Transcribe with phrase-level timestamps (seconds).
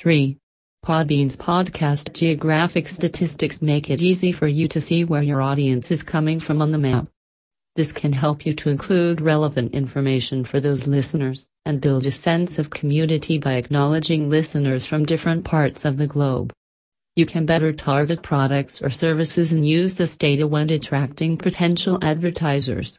[0.00, 0.38] 3.
[0.82, 6.02] Podbean's podcast geographic statistics make it easy for you to see where your audience is
[6.02, 7.06] coming from on the map.
[7.76, 12.58] This can help you to include relevant information for those listeners and build a sense
[12.58, 16.50] of community by acknowledging listeners from different parts of the globe.
[17.14, 22.98] You can better target products or services and use this data when attracting potential advertisers.